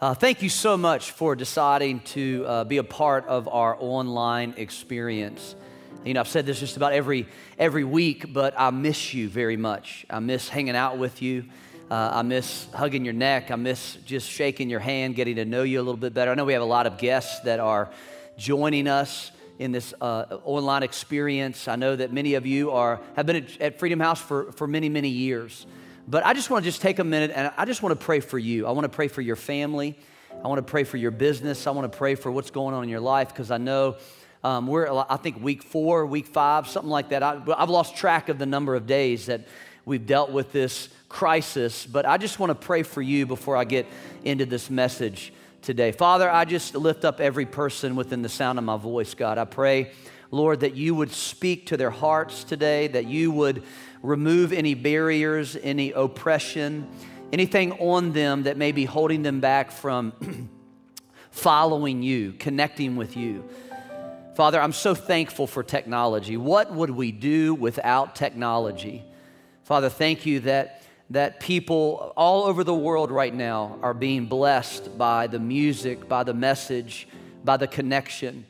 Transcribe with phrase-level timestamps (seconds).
[0.00, 4.54] Uh, thank you so much for deciding to uh, be a part of our online
[4.56, 5.56] experience.
[6.04, 7.26] You know, I've said this just about every
[7.58, 10.06] every week, but I miss you very much.
[10.08, 11.46] I miss hanging out with you.
[11.90, 13.50] Uh, I miss hugging your neck.
[13.50, 16.30] I miss just shaking your hand, getting to know you a little bit better.
[16.30, 17.90] I know we have a lot of guests that are
[18.36, 21.66] joining us in this uh, online experience.
[21.66, 24.68] I know that many of you are have been at, at Freedom House for, for
[24.68, 25.66] many, many years.
[26.10, 28.20] But I just want to just take a minute and I just want to pray
[28.20, 28.66] for you.
[28.66, 29.94] I want to pray for your family.
[30.42, 31.66] I want to pray for your business.
[31.66, 33.96] I want to pray for what's going on in your life because I know
[34.42, 37.22] um, we're, I think, week four, week five, something like that.
[37.22, 39.46] I, I've lost track of the number of days that
[39.84, 43.64] we've dealt with this crisis, but I just want to pray for you before I
[43.64, 43.86] get
[44.24, 45.92] into this message today.
[45.92, 49.36] Father, I just lift up every person within the sound of my voice, God.
[49.36, 49.90] I pray,
[50.30, 53.62] Lord, that you would speak to their hearts today, that you would
[54.02, 56.88] remove any barriers, any oppression,
[57.32, 60.12] anything on them that may be holding them back from
[61.30, 63.48] following you, connecting with you.
[64.34, 66.36] Father, I'm so thankful for technology.
[66.36, 69.04] What would we do without technology?
[69.64, 74.96] Father, thank you that, that people all over the world right now are being blessed
[74.96, 77.08] by the music, by the message,
[77.44, 78.46] by the connection.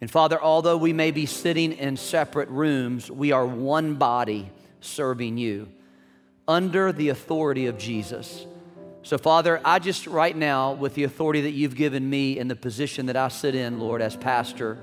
[0.00, 4.50] And Father, although we may be sitting in separate rooms, we are one body
[4.84, 5.68] serving you
[6.46, 8.46] under the authority of Jesus.
[9.04, 12.54] So, Father, I just right now, with the authority that you've given me in the
[12.54, 14.78] position that I sit in, Lord, as pastor,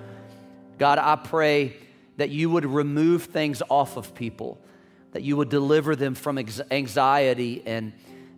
[0.78, 1.78] God, I pray
[2.18, 4.60] that you would remove things off of people,
[5.14, 7.94] that you would deliver them from anxiety, and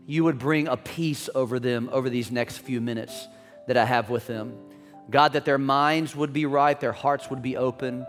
[0.05, 3.27] you would bring a peace over them over these next few minutes
[3.67, 4.55] that I have with them.
[5.09, 8.05] God, that their minds would be right, their hearts would be open,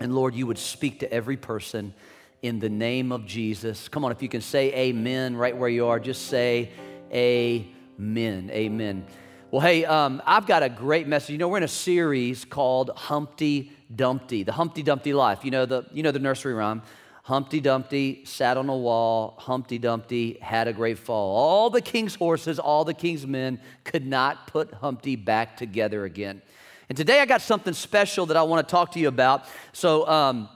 [0.00, 1.94] and Lord, you would speak to every person
[2.42, 3.88] in the name of Jesus.
[3.88, 6.70] Come on, if you can say amen right where you are, just say
[7.12, 8.50] amen.
[8.52, 9.06] Amen.
[9.50, 11.30] Well, hey, um, I've got a great message.
[11.30, 15.44] You know, we're in a series called Humpty Dumpty, the Humpty Dumpty life.
[15.44, 16.82] You know the, you know the nursery rhyme.
[17.22, 19.34] Humpty Dumpty sat on a wall.
[19.38, 21.36] Humpty Dumpty had a great fall.
[21.36, 26.40] All the king's horses, all the king's men could not put Humpty back together again.
[26.88, 29.44] And today I got something special that I want to talk to you about.
[29.72, 30.48] So, um,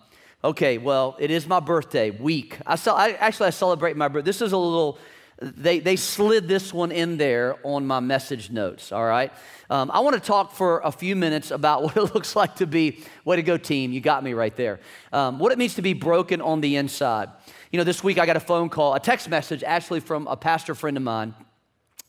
[0.44, 2.58] Okay, well, it is my birthday week.
[2.66, 4.26] I, saw, I actually I celebrate my birthday.
[4.26, 4.98] This is a little.
[5.41, 8.91] They they slid this one in there on my message notes.
[8.91, 9.32] All right.
[9.70, 12.66] Um, I want to talk for a few minutes about what it looks like to
[12.66, 13.04] be.
[13.25, 13.92] Way to go, team!
[13.92, 14.80] You got me right there.
[15.12, 17.28] Um, what it means to be broken on the inside.
[17.70, 20.36] You know, this week I got a phone call, a text message actually from a
[20.36, 21.34] pastor friend of mine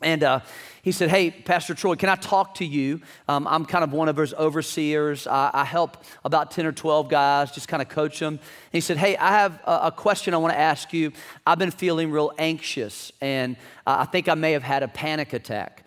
[0.04, 0.40] and uh,
[0.84, 3.02] he said, Hey, Pastor Troy, can I talk to you?
[3.30, 5.26] Um, I'm kind of one of his overseers.
[5.28, 8.34] I, I, help about 10 or 12 guys, just kind of coach them.
[8.34, 8.42] And
[8.72, 11.14] he said, Hey, I have a, a question I want to ask you.
[11.48, 13.56] I've been feeling real anxious, and
[13.88, 15.83] uh, I think I may have had a panic attack.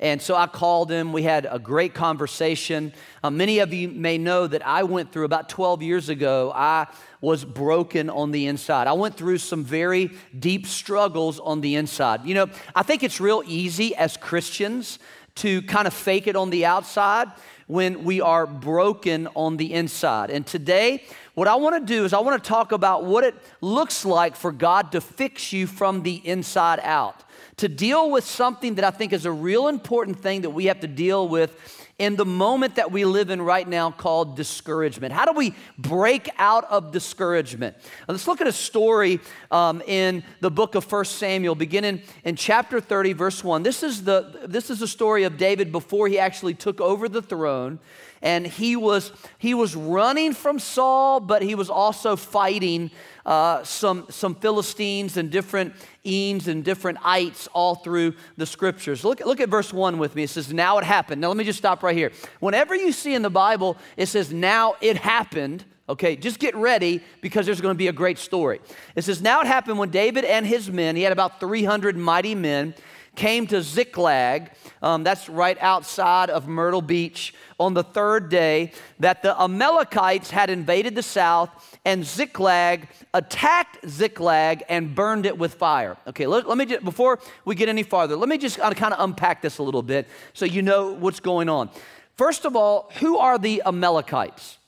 [0.00, 1.12] And so I called him.
[1.12, 2.92] We had a great conversation.
[3.22, 6.86] Uh, many of you may know that I went through about 12 years ago, I
[7.20, 8.86] was broken on the inside.
[8.86, 12.24] I went through some very deep struggles on the inside.
[12.24, 15.00] You know, I think it's real easy as Christians
[15.38, 17.28] to kind of fake it on the outside
[17.66, 20.30] when we are broken on the inside.
[20.30, 21.04] And today,
[21.34, 24.36] what I want to do is I want to talk about what it looks like
[24.36, 27.24] for God to fix you from the inside out
[27.58, 30.80] to deal with something that I think is a real important thing that we have
[30.80, 35.12] to deal with in the moment that we live in right now called discouragement.
[35.12, 37.76] How do we break out of discouragement?
[38.06, 39.20] Now, let's look at a story
[39.50, 43.64] um, in the book of First Samuel, beginning in chapter 30, verse 1.
[43.64, 47.22] This is, the, this is the story of David before he actually took over the
[47.22, 47.80] throne
[48.22, 52.90] and he was he was running from Saul, but he was also fighting
[53.28, 59.04] uh, some some Philistines and different Eans and different ites all through the scriptures.
[59.04, 60.22] Look, look at verse 1 with me.
[60.22, 61.20] It says, Now it happened.
[61.20, 62.10] Now let me just stop right here.
[62.40, 65.66] Whenever you see in the Bible, it says, Now it happened.
[65.90, 68.60] Okay, just get ready because there's going to be a great story.
[68.96, 72.34] It says, Now it happened when David and his men, he had about 300 mighty
[72.34, 72.74] men,
[73.18, 78.70] came to Ziklag, um, that's right outside of Myrtle Beach, on the third day,
[79.00, 81.50] that the Amalekites had invaded the south
[81.84, 85.96] and Ziklag attacked Ziklag and burned it with fire.
[86.06, 89.00] Okay, let, let me just, before we get any farther, let me just kind of
[89.00, 91.70] unpack this a little bit so you know what's going on.
[92.16, 94.58] First of all, who are the Amalekites?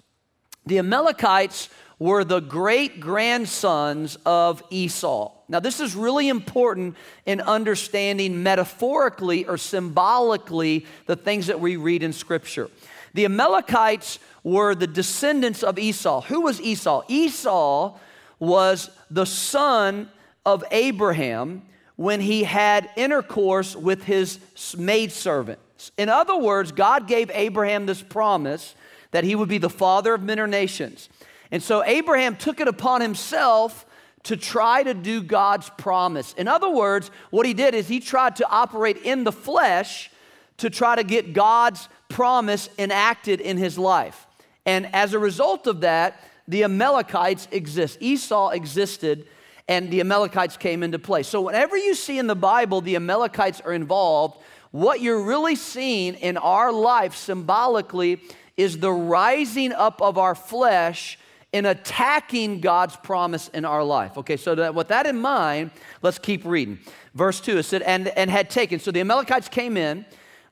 [0.66, 1.68] The Amalekites
[2.00, 5.30] were the great grandsons of Esau.
[5.48, 12.02] Now, this is really important in understanding metaphorically or symbolically the things that we read
[12.02, 12.70] in Scripture.
[13.12, 16.22] The Amalekites were the descendants of Esau.
[16.22, 17.02] Who was Esau?
[17.06, 17.98] Esau
[18.38, 20.08] was the son
[20.46, 21.62] of Abraham
[21.96, 24.40] when he had intercourse with his
[24.78, 25.92] maidservants.
[25.98, 28.74] In other words, God gave Abraham this promise
[29.10, 31.10] that he would be the father of many nations.
[31.50, 33.86] And so Abraham took it upon himself
[34.24, 36.34] to try to do God's promise.
[36.34, 40.10] In other words, what he did is he tried to operate in the flesh
[40.58, 44.26] to try to get God's promise enacted in his life.
[44.66, 47.98] And as a result of that, the Amalekites exist.
[48.00, 49.26] Esau existed
[49.68, 51.22] and the Amalekites came into play.
[51.22, 54.42] So whenever you see in the Bible the Amalekites are involved,
[54.72, 58.20] what you're really seeing in our life symbolically
[58.56, 61.18] is the rising up of our flesh
[61.52, 64.16] in attacking God's promise in our life.
[64.18, 66.78] Okay, so that, with that in mind, let's keep reading.
[67.14, 68.78] Verse 2, it said, and, and had taken.
[68.78, 70.04] So the Amalekites came in.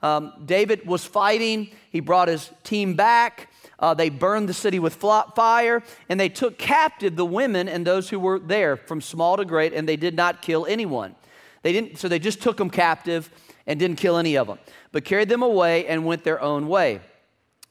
[0.02, 1.70] Um, David was fighting.
[1.90, 3.48] He brought his team back.
[3.78, 8.08] Uh, they burned the city with fire, and they took captive the women and those
[8.08, 11.14] who were there, from small to great, and they did not kill anyone.
[11.62, 13.30] They didn't, so they just took them captive
[13.68, 14.58] and didn't kill any of them,
[14.90, 17.00] but carried them away and went their own way.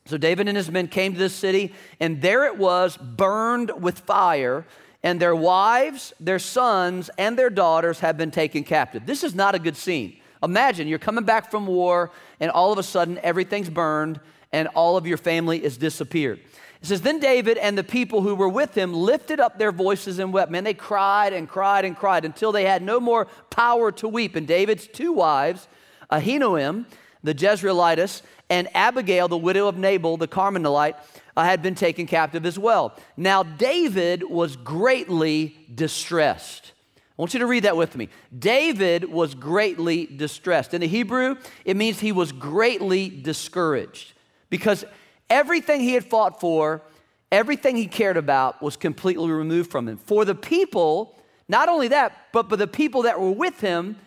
[0.07, 4.00] So David and his men came to this city, and there it was, burned with
[4.00, 4.65] fire,
[5.04, 9.06] and their wives, their sons, and their daughters have been taken captive.
[9.06, 10.18] This is not a good scene.
[10.44, 14.19] Imagine you're coming back from war, and all of a sudden everything's burned,
[14.51, 16.39] and all of your family is disappeared.
[16.81, 20.19] It says, Then David and the people who were with him lifted up their voices
[20.19, 20.51] and wept.
[20.51, 24.36] Man, they cried and cried and cried until they had no more power to weep.
[24.36, 25.68] And David's two wives,
[26.12, 26.86] Ahinoam,
[27.27, 30.95] the Jezreelitess, and Abigail, the widow of Nabal, the Carmelite,
[31.35, 32.97] uh, had been taken captive as well.
[33.18, 36.71] Now, David was greatly distressed.
[36.97, 38.07] I want you to read that with me.
[38.38, 40.74] David was greatly distressed.
[40.74, 41.35] In the Hebrew,
[41.65, 44.13] it means he was greatly discouraged
[44.50, 44.85] because
[45.30, 46.81] everything he had fought for,
[47.30, 49.97] everything he cared about was completely removed from him.
[49.97, 51.19] For the people,
[51.50, 53.97] not only that, but, but the people that were with him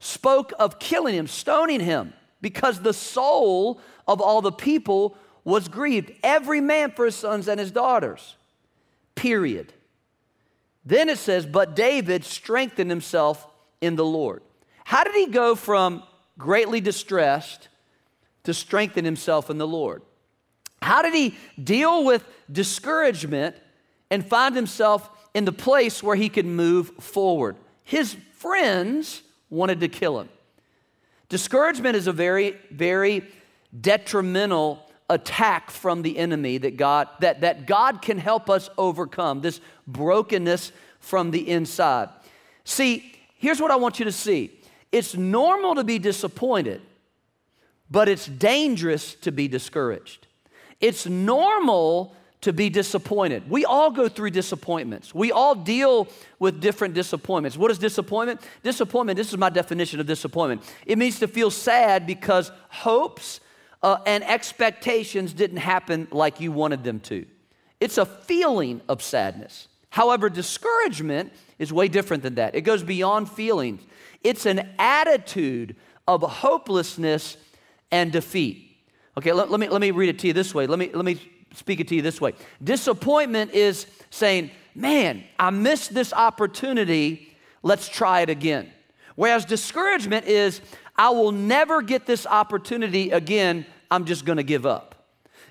[0.00, 2.12] spoke of killing him, stoning him
[2.44, 7.58] because the soul of all the people was grieved, every man for his sons and
[7.58, 8.36] his daughters.
[9.14, 9.72] Period.
[10.84, 13.46] Then it says, But David strengthened himself
[13.80, 14.42] in the Lord.
[14.84, 16.02] How did he go from
[16.36, 17.68] greatly distressed
[18.42, 20.02] to strengthen himself in the Lord?
[20.82, 23.56] How did he deal with discouragement
[24.10, 27.56] and find himself in the place where he could move forward?
[27.84, 30.28] His friends wanted to kill him.
[31.28, 33.26] Discouragement is a very, very
[33.80, 34.80] detrimental
[35.10, 40.72] attack from the enemy that God, that, that God can help us overcome, this brokenness
[41.00, 42.08] from the inside.
[42.64, 44.52] See, here's what I want you to see
[44.92, 46.80] it's normal to be disappointed,
[47.90, 50.26] but it's dangerous to be discouraged.
[50.80, 53.48] It's normal to be disappointed.
[53.48, 55.14] We all go through disappointments.
[55.14, 56.08] We all deal
[56.38, 57.56] with different disappointments.
[57.56, 58.42] What is disappointment?
[58.62, 60.62] Disappointment, this is my definition of disappointment.
[60.84, 63.40] It means to feel sad because hopes
[63.82, 67.24] uh, and expectations didn't happen like you wanted them to.
[67.80, 69.68] It's a feeling of sadness.
[69.88, 72.54] However, discouragement is way different than that.
[72.54, 73.82] It goes beyond feelings,
[74.22, 77.38] it's an attitude of hopelessness
[77.90, 78.76] and defeat.
[79.16, 80.66] Okay, let, let, me, let me read it to you this way.
[80.66, 81.18] Let me, let me
[81.54, 87.88] speak it to you this way disappointment is saying, man, I missed this opportunity, let's
[87.88, 88.70] try it again.
[89.16, 90.60] Whereas discouragement is,
[90.96, 94.94] I will never get this opportunity again, I'm just gonna give up.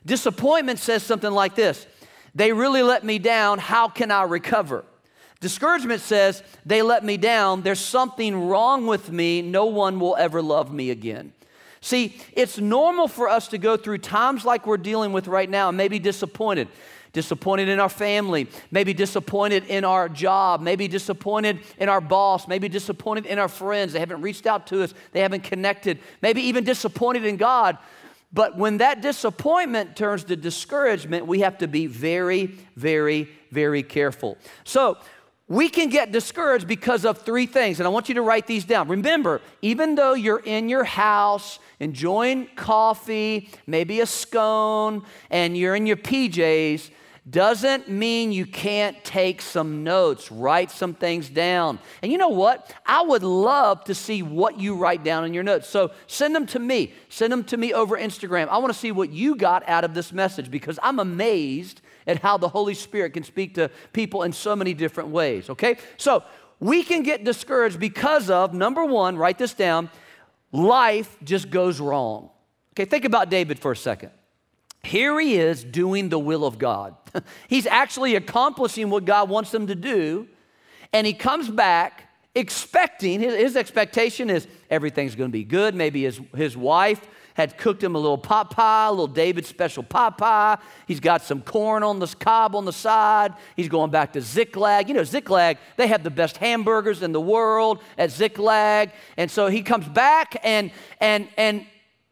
[0.05, 1.87] Disappointment says something like this
[2.35, 4.85] They really let me down, how can I recover?
[5.39, 10.41] Discouragement says, They let me down, there's something wrong with me, no one will ever
[10.41, 11.33] love me again.
[11.83, 15.67] See, it's normal for us to go through times like we're dealing with right now
[15.67, 16.69] and maybe disappointed.
[17.11, 22.69] Disappointed in our family, maybe disappointed in our job, maybe disappointed in our boss, maybe
[22.69, 23.91] disappointed in our friends.
[23.91, 27.77] They haven't reached out to us, they haven't connected, maybe even disappointed in God.
[28.31, 34.37] But when that disappointment turns to discouragement, we have to be very, very, very careful.
[34.63, 34.97] So,
[35.53, 38.65] we can get discouraged because of three things, and I want you to write these
[38.65, 38.87] down.
[38.87, 45.85] Remember, even though you're in your house enjoying coffee, maybe a scone, and you're in
[45.85, 46.89] your PJs,
[47.29, 51.77] doesn't mean you can't take some notes, write some things down.
[52.01, 52.73] And you know what?
[52.85, 55.69] I would love to see what you write down in your notes.
[55.69, 56.93] So send them to me.
[57.09, 58.49] Send them to me over Instagram.
[58.49, 62.19] I want to see what you got out of this message because I'm amazed at
[62.19, 65.77] how the Holy Spirit can speak to people in so many different ways, okay?
[65.97, 66.23] So
[66.59, 69.89] we can get discouraged because of number one, write this down,
[70.51, 72.29] life just goes wrong.
[72.73, 74.11] Okay, think about David for a second.
[74.81, 76.95] Here he is doing the will of God.
[77.47, 80.27] He's actually accomplishing what God wants him to do,
[80.91, 85.75] and he comes back expecting, his, his expectation is everything's gonna be good.
[85.75, 89.83] Maybe his, his wife had cooked him a little pot pie, a little David special
[89.83, 90.57] pot pie.
[90.87, 93.33] He's got some corn on the cob on the side.
[93.55, 94.87] He's going back to Ziklag.
[94.87, 98.91] You know, Ziklag, they have the best hamburgers in the world at Ziklag.
[99.17, 101.65] And so he comes back and and and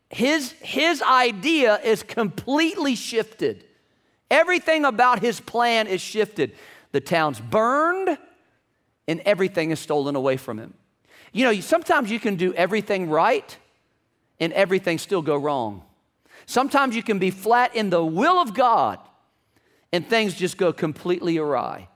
[0.10, 3.66] his his idea is completely shifted.
[4.30, 6.56] Everything about his plan is shifted.
[6.94, 8.18] The town's burned
[9.08, 10.74] and everything is stolen away from him.
[11.34, 13.58] You know, sometimes you can do everything right
[14.42, 15.84] and everything still go wrong.
[16.48, 19.00] Sometimes you can be flat in the will of God
[19.94, 21.88] and things just go completely awry.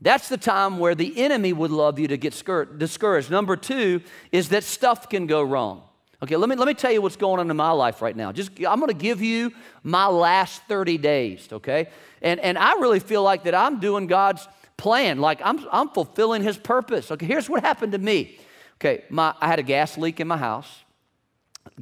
[0.00, 2.32] That's the time where the enemy would love you to get
[2.78, 3.30] discouraged.
[3.30, 5.82] Number two is that stuff can go wrong.
[6.22, 8.32] Okay, let me, let me tell you what's going on in my life right now.
[8.32, 11.88] Just I'm gonna give you my last 30 days, okay?
[12.20, 14.46] And, and I really feel like that I'm doing God's
[14.76, 17.10] plan, like I'm, I'm fulfilling his purpose.
[17.10, 18.38] Okay, here's what happened to me.
[18.78, 20.84] Okay, my, I had a gas leak in my house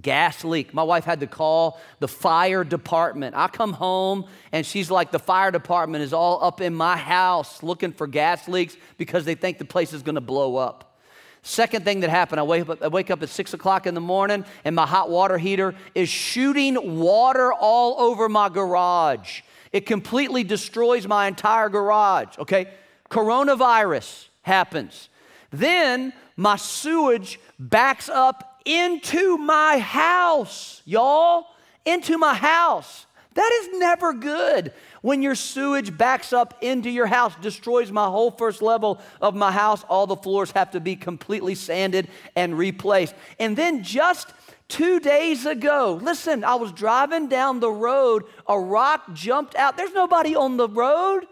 [0.00, 0.74] gas leak.
[0.74, 3.36] My wife had to call the fire department.
[3.36, 7.62] I come home and she's like, the fire department is all up in my house
[7.62, 10.98] looking for gas leaks because they think the place is going to blow up.
[11.42, 14.00] Second thing that happened, I wake, up, I wake up at six o'clock in the
[14.00, 19.42] morning and my hot water heater is shooting water all over my garage.
[19.70, 22.68] It completely destroys my entire garage, okay?
[23.10, 25.08] Coronavirus happens.
[25.50, 31.46] Then my sewage backs up into my house, y'all,
[31.84, 33.06] into my house.
[33.34, 34.72] That is never good.
[35.02, 39.50] When your sewage backs up into your house, destroys my whole first level of my
[39.50, 43.14] house, all the floors have to be completely sanded and replaced.
[43.38, 44.28] And then just
[44.68, 49.76] two days ago, listen, I was driving down the road, a rock jumped out.
[49.76, 51.26] There's nobody on the road.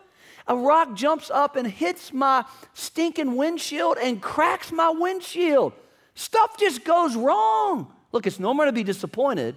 [0.49, 5.73] A rock jumps up and hits my stinking windshield and cracks my windshield.
[6.15, 7.93] Stuff just goes wrong.
[8.13, 9.57] Look, it's normal to be disappointed,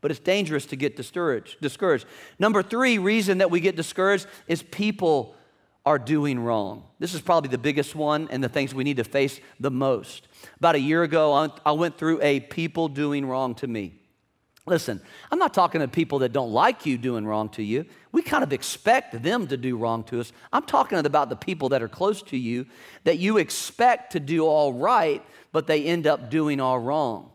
[0.00, 1.60] but it's dangerous to get discouraged.
[1.60, 2.06] discouraged.
[2.38, 5.34] Number three reason that we get discouraged is people
[5.84, 6.84] are doing wrong.
[6.98, 10.28] This is probably the biggest one and the things we need to face the most.
[10.58, 13.94] About a year ago, I went through a people doing wrong to me.
[14.66, 17.86] Listen, I'm not talking to people that don't like you doing wrong to you.
[18.12, 20.32] We kind of expect them to do wrong to us.
[20.52, 22.66] I'm talking about the people that are close to you
[23.04, 27.30] that you expect to do all right, but they end up doing all wrong.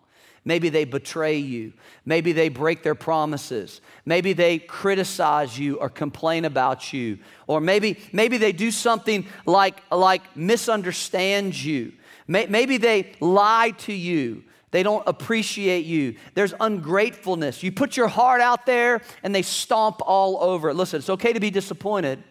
[0.48, 1.74] Maybe they betray you.
[2.05, 3.81] Maybe they break their promises.
[4.05, 7.17] Maybe they criticize you or complain about you.
[7.48, 11.93] Or maybe, maybe they do something like, like misunderstand you.
[12.27, 14.43] Maybe they lie to you.
[14.69, 16.15] They don't appreciate you.
[16.36, 17.63] There's ungratefulness.
[17.63, 20.75] You put your heart out there and they stomp all over it.
[20.75, 22.24] Listen, it's okay to be disappointed.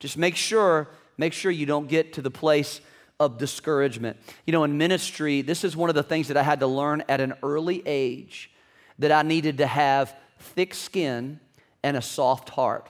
[0.00, 0.88] Just make sure,
[1.18, 2.80] make sure you don't get to the place
[3.20, 4.16] of discouragement.
[4.46, 7.02] You know, in ministry, this is one of the things that I had to learn
[7.08, 8.50] at an early age
[8.98, 11.40] that I needed to have thick skin
[11.82, 12.88] and a soft heart.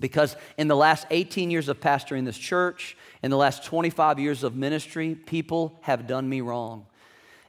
[0.00, 4.42] Because in the last 18 years of pastoring this church, in the last 25 years
[4.42, 6.86] of ministry, people have done me wrong.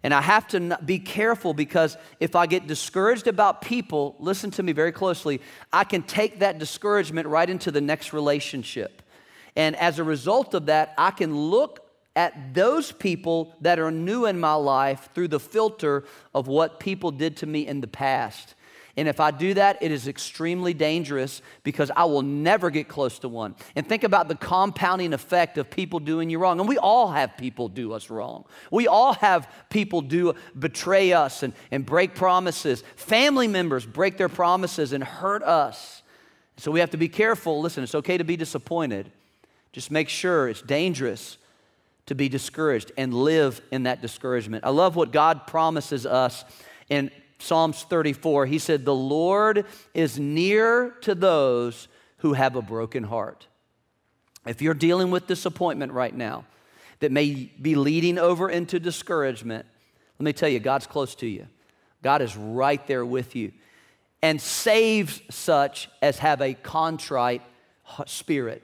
[0.03, 4.61] And I have to be careful because if I get discouraged about people, listen to
[4.61, 5.41] me very closely,
[5.73, 9.01] I can take that discouragement right into the next relationship.
[9.55, 11.84] And as a result of that, I can look
[12.15, 17.12] at those people that are new in my life through the filter of what people
[17.12, 18.55] did to me in the past.
[18.98, 23.19] And if I do that, it is extremely dangerous because I will never get close
[23.19, 23.55] to one.
[23.75, 26.62] And think about the compounding effect of people doing you wrong.
[26.62, 28.45] And we all have people do us wrong.
[28.72, 32.86] We all have people do betray us and, and break promises.
[32.95, 36.01] Family members break their promises and hurt us.
[36.55, 37.60] So we have to be careful.
[37.60, 39.12] Listen, it's okay to be disappointed.
[39.74, 41.38] Just make sure it's dangerous
[42.07, 44.63] to be discouraged and live in that discouragement.
[44.63, 46.45] I love what God promises us
[46.89, 48.45] in Psalms 34.
[48.45, 53.47] He said, The Lord is near to those who have a broken heart.
[54.45, 56.45] If you're dealing with disappointment right now
[57.00, 59.65] that may be leading over into discouragement,
[60.19, 61.47] let me tell you, God's close to you.
[62.03, 63.51] God is right there with you
[64.21, 67.41] and saves such as have a contrite
[68.05, 68.63] spirit.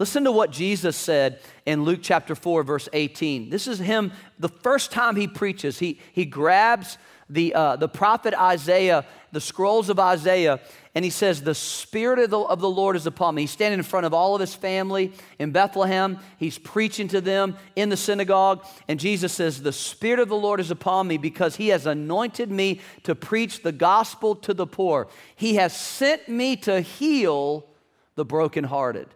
[0.00, 3.50] Listen to what Jesus said in Luke chapter 4, verse 18.
[3.50, 5.78] This is him, the first time he preaches.
[5.78, 6.96] He, he grabs
[7.28, 10.60] the, uh, the prophet Isaiah, the scrolls of Isaiah,
[10.94, 13.42] and he says, The Spirit of the, of the Lord is upon me.
[13.42, 16.18] He's standing in front of all of his family in Bethlehem.
[16.38, 18.64] He's preaching to them in the synagogue.
[18.88, 22.50] And Jesus says, The Spirit of the Lord is upon me because he has anointed
[22.50, 25.08] me to preach the gospel to the poor.
[25.36, 27.66] He has sent me to heal
[28.14, 29.08] the brokenhearted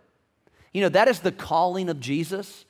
[0.74, 2.66] you know, that is the calling of Jesus,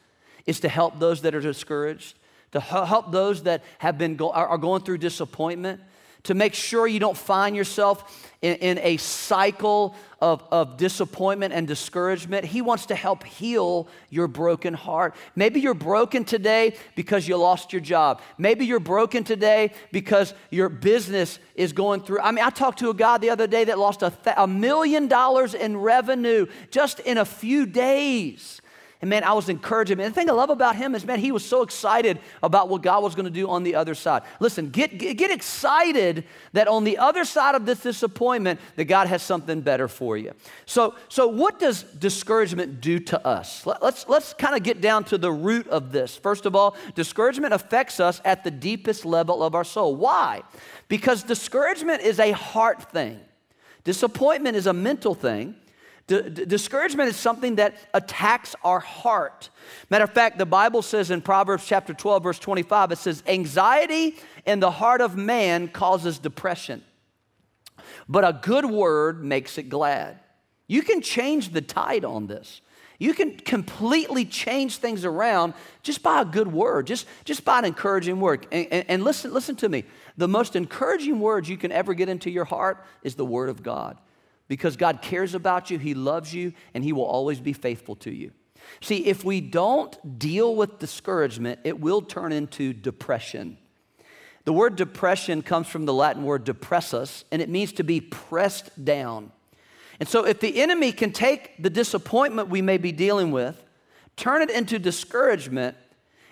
[0.46, 2.16] is to help those that are discouraged,
[2.52, 5.80] to help those that have been are going through disappointment,
[6.24, 11.68] to make sure you don't find yourself in, in a cycle of, of disappointment and
[11.68, 12.46] discouragement.
[12.46, 15.14] He wants to help heal your broken heart.
[15.36, 18.22] Maybe you're broken today because you lost your job.
[18.38, 22.20] Maybe you're broken today because your business is going through.
[22.20, 24.46] I mean, I talked to a guy the other day that lost a, th- a
[24.46, 28.62] million dollars in revenue just in a few days.
[29.00, 30.00] And man, I was encouraging.
[30.00, 32.82] And the thing I love about him is, man, he was so excited about what
[32.82, 34.22] God was going to do on the other side.
[34.40, 39.08] Listen, get, get, get excited that on the other side of this disappointment, that God
[39.08, 40.32] has something better for you.
[40.64, 43.66] So, so what does discouragement do to us?
[43.66, 46.16] Let, let's, let's kind of get down to the root of this.
[46.16, 49.96] First of all, discouragement affects us at the deepest level of our soul.
[49.96, 50.42] Why?
[50.88, 53.20] Because discouragement is a heart thing.
[53.82, 55.56] Disappointment is a mental thing.
[56.06, 59.48] D- discouragement is something that attacks our heart.
[59.88, 64.16] Matter of fact, the Bible says in Proverbs chapter 12, verse 25, it says, Anxiety
[64.44, 66.82] in the heart of man causes depression,
[68.06, 70.18] but a good word makes it glad.
[70.66, 72.60] You can change the tide on this.
[72.98, 77.64] You can completely change things around just by a good word, just, just by an
[77.64, 78.46] encouraging word.
[78.52, 79.84] And, and, and listen, listen to me.
[80.16, 83.62] The most encouraging words you can ever get into your heart is the word of
[83.62, 83.98] God
[84.48, 88.10] because God cares about you, He loves you, and He will always be faithful to
[88.10, 88.32] you.
[88.80, 93.58] See, if we don't deal with discouragement, it will turn into depression.
[94.44, 98.84] The word depression comes from the Latin word depressus, and it means to be pressed
[98.84, 99.32] down.
[100.00, 103.62] And so, if the enemy can take the disappointment we may be dealing with,
[104.16, 105.76] turn it into discouragement,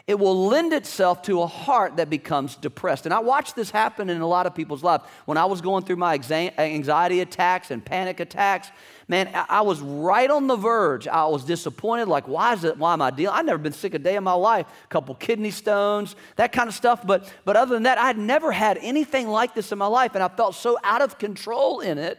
[0.07, 3.07] it will lend itself to a heart that becomes depressed.
[3.07, 5.05] And I watched this happen in a lot of people's lives.
[5.27, 8.71] When I was going through my anxiety attacks and panic attacks,
[9.07, 11.07] man, I was right on the verge.
[11.07, 12.09] I was disappointed.
[12.09, 12.77] Like, why is it?
[12.79, 13.37] Why am I dealing?
[13.37, 14.67] I've never been sick a day in my life.
[14.85, 17.07] A couple kidney stones, that kind of stuff.
[17.07, 20.15] But but other than that, I had never had anything like this in my life,
[20.15, 22.19] and I felt so out of control in it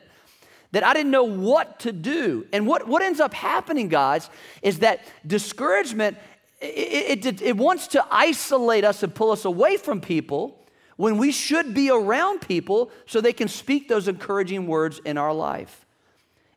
[0.73, 2.47] that I didn't know what to do.
[2.51, 4.29] And what, what ends up happening, guys,
[4.63, 6.17] is that discouragement
[6.63, 11.31] it, it, it, wants to isolate us and pull us away from people when we
[11.31, 15.85] should be around people so they can speak those encouraging words in our life.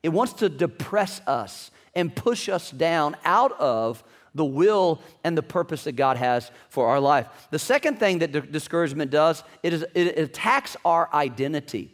[0.03, 5.42] It wants to depress us and push us down out of the will and the
[5.42, 7.27] purpose that God has for our life.
[7.51, 11.90] The second thing that discouragement does, it, is, it attacks our identity.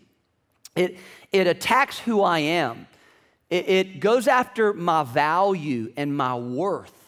[0.74, 0.98] It,
[1.30, 2.88] it attacks who I am.
[3.48, 7.01] It, it goes after my value and my worth.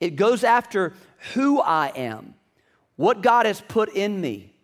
[0.00, 0.94] It goes after
[1.34, 2.34] who I am,
[2.96, 4.54] what God has put in me,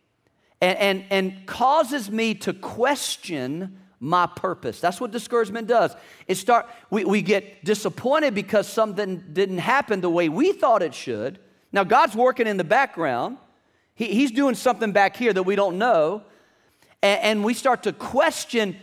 [0.60, 4.80] and, and, and causes me to question my purpose.
[4.80, 5.94] That's what discouragement does.
[6.26, 10.92] It start we, we get disappointed because something didn't happen the way we thought it
[10.92, 11.38] should.
[11.70, 13.38] Now God's working in the background.
[13.94, 16.22] He, he's doing something back here that we don't know.
[17.00, 18.76] And, and we start to question,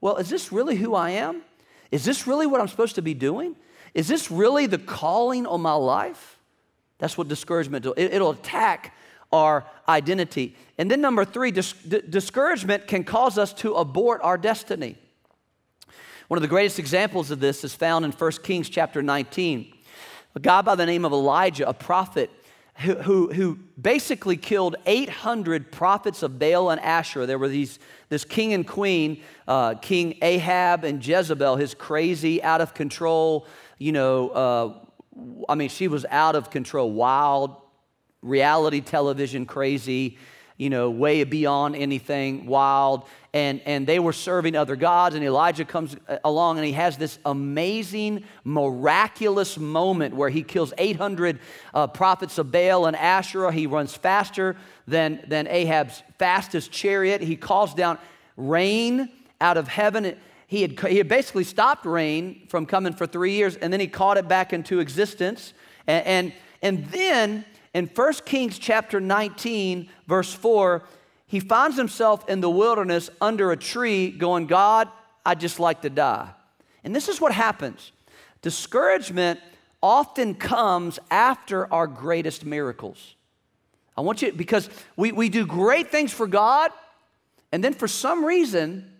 [0.00, 1.42] well, is this really who I am?
[1.90, 3.56] Is this really what I'm supposed to be doing?
[3.94, 6.38] Is this really the calling on my life?
[6.98, 7.94] That's what discouragement will.
[7.94, 8.94] It, will attack
[9.32, 10.56] our identity.
[10.78, 14.96] And then number three, dis- d- discouragement can cause us to abort our destiny.
[16.28, 19.72] One of the greatest examples of this is found in 1 Kings chapter 19.
[20.36, 22.30] A guy by the name of Elijah, a prophet,
[22.76, 27.26] who, who, who, basically killed 800 prophets of Baal and Asherah.
[27.26, 32.60] There were these, this king and queen, uh, King Ahab and Jezebel, his crazy, out
[32.60, 33.46] of control
[33.80, 34.74] you know, uh,
[35.48, 37.56] I mean, she was out of control, wild,
[38.20, 40.18] reality television crazy,
[40.58, 43.04] you know, way beyond anything wild.
[43.32, 45.14] And, and they were serving other gods.
[45.14, 50.74] And Elijah comes uh, along and he has this amazing, miraculous moment where he kills
[50.76, 51.38] 800
[51.72, 53.50] uh, prophets of Baal and Asherah.
[53.50, 57.22] He runs faster than, than Ahab's fastest chariot.
[57.22, 57.98] He calls down
[58.36, 59.08] rain
[59.40, 60.18] out of heaven
[60.50, 63.86] he had, he had basically stopped rain from coming for three years, and then he
[63.86, 65.54] called it back into existence.
[65.86, 70.82] And, and, and then in 1 Kings chapter 19, verse 4,
[71.28, 74.88] he finds himself in the wilderness under a tree going, God,
[75.24, 76.30] I'd just like to die.
[76.82, 77.92] And this is what happens
[78.42, 79.38] discouragement
[79.80, 83.14] often comes after our greatest miracles.
[83.96, 86.72] I want you, because we, we do great things for God,
[87.52, 88.90] and then for some reason,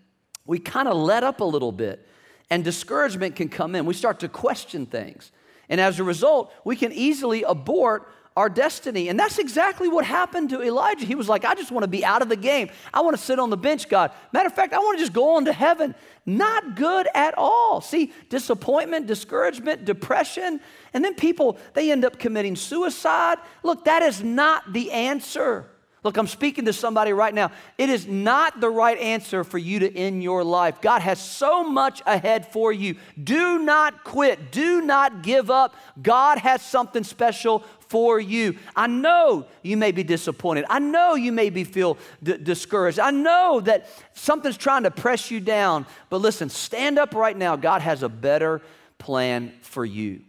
[0.45, 2.07] we kind of let up a little bit
[2.49, 3.85] and discouragement can come in.
[3.85, 5.31] We start to question things.
[5.69, 9.09] And as a result, we can easily abort our destiny.
[9.09, 11.05] And that's exactly what happened to Elijah.
[11.05, 12.69] He was like, I just want to be out of the game.
[12.93, 14.11] I want to sit on the bench, God.
[14.33, 15.95] Matter of fact, I want to just go on to heaven.
[16.25, 17.81] Not good at all.
[17.81, 20.59] See, disappointment, discouragement, depression,
[20.93, 23.37] and then people, they end up committing suicide.
[23.63, 25.70] Look, that is not the answer.
[26.03, 27.51] Look, I'm speaking to somebody right now.
[27.77, 30.81] It is not the right answer for you to end your life.
[30.81, 32.95] God has so much ahead for you.
[33.23, 34.51] Do not quit.
[34.51, 35.75] Do not give up.
[36.01, 38.57] God has something special for you.
[38.75, 40.65] I know you may be disappointed.
[40.71, 42.97] I know you may be feel d- discouraged.
[42.97, 45.85] I know that something's trying to press you down.
[46.09, 47.55] But listen, stand up right now.
[47.57, 48.63] God has a better
[48.97, 50.21] plan for you.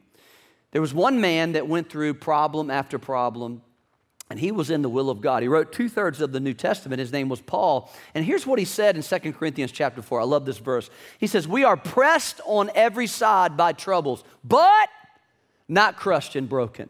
[0.72, 3.62] There was one man that went through problem after problem
[4.30, 5.42] and he was in the will of God.
[5.42, 7.00] He wrote two thirds of the New Testament.
[7.00, 7.92] His name was Paul.
[8.14, 10.20] And here's what he said in 2 Corinthians chapter 4.
[10.20, 10.88] I love this verse.
[11.18, 14.88] He says, We are pressed on every side by troubles, but
[15.68, 16.88] not crushed and broken.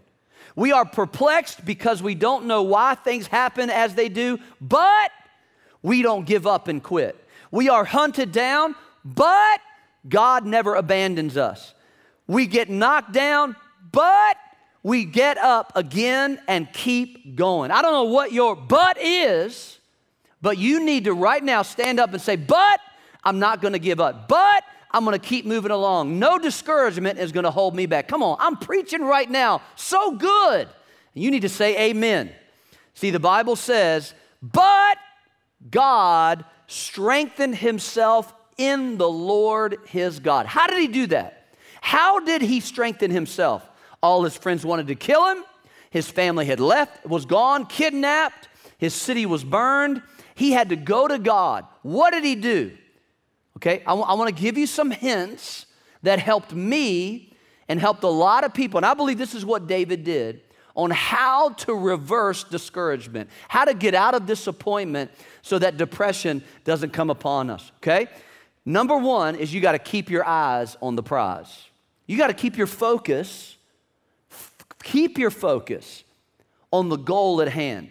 [0.54, 5.10] We are perplexed because we don't know why things happen as they do, but
[5.82, 7.16] we don't give up and quit.
[7.50, 9.60] We are hunted down, but
[10.08, 11.74] God never abandons us.
[12.26, 13.56] We get knocked down,
[13.90, 14.36] but
[14.82, 17.70] we get up again and keep going.
[17.70, 19.78] I don't know what your but is,
[20.40, 22.80] but you need to right now stand up and say, But
[23.22, 24.28] I'm not to give up.
[24.28, 26.18] But I'm to keep moving along.
[26.18, 28.08] No discouragement is to hold me back.
[28.08, 29.62] Come on, I'm preaching right now.
[29.76, 30.68] So good.
[31.14, 32.30] You need to say amen.
[32.94, 34.98] See, the Bible says, But
[35.70, 40.46] God strengthened himself in the Lord his God.
[40.46, 41.54] How did he do that?
[41.80, 43.68] How did he strengthen himself?
[44.02, 45.44] All his friends wanted to kill him.
[45.90, 48.48] His family had left, was gone, kidnapped.
[48.78, 50.02] His city was burned.
[50.34, 51.66] He had to go to God.
[51.82, 52.76] What did he do?
[53.58, 55.66] Okay, I, w- I want to give you some hints
[56.02, 57.36] that helped me
[57.68, 58.78] and helped a lot of people.
[58.78, 60.40] And I believe this is what David did
[60.74, 65.10] on how to reverse discouragement, how to get out of disappointment
[65.42, 67.70] so that depression doesn't come upon us.
[67.76, 68.08] Okay?
[68.64, 71.66] Number one is you got to keep your eyes on the prize.
[72.06, 73.56] You got to keep your focus
[74.82, 76.04] Keep your focus
[76.70, 77.90] on the goal at hand.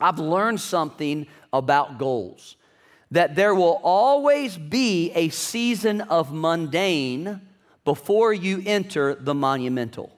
[0.00, 2.56] I've learned something about goals
[3.10, 7.40] that there will always be a season of mundane
[7.84, 10.12] before you enter the monumental.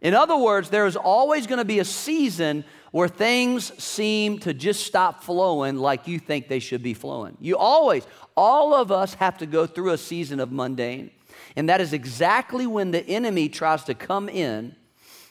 [0.00, 4.54] In other words, there is always going to be a season where things seem to
[4.54, 7.36] just stop flowing like you think they should be flowing.
[7.40, 11.10] You always, all of us have to go through a season of mundane.
[11.56, 14.76] And that is exactly when the enemy tries to come in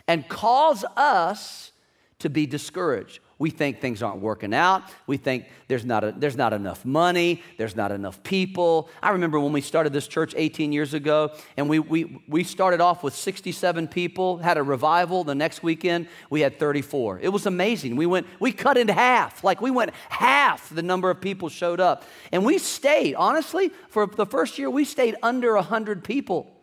[0.08, 1.72] and cause us
[2.20, 3.20] to be discouraged.
[3.40, 4.82] We think things aren't working out.
[5.06, 7.44] We think there's not, a, there's not enough money.
[7.58, 8.90] There's not enough people.
[9.04, 12.82] I remember when we started this church 18 years ago, and we, we, we started
[12.82, 15.24] off with 67 people, had a revival.
[15.24, 17.20] The next weekend, we had 34.
[17.20, 17.96] It was amazing.
[17.96, 19.44] We, went, we cut in half.
[19.44, 22.06] Like we went half the number of people showed up.
[22.32, 26.57] And we stayed, honestly, for the first year, we stayed under 100 people.